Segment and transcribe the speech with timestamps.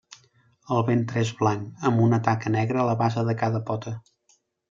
[0.75, 3.93] El ventre és blanc, amb una taca negra a la base de cada pota.